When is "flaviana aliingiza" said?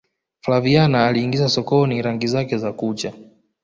0.41-1.49